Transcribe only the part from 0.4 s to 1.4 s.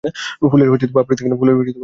ফুলের পাপড়ি থাকে না।